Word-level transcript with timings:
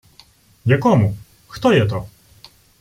—Якому? 0.65 1.17
Хто 1.47 1.73
є 1.73 1.85
то? 1.85 2.07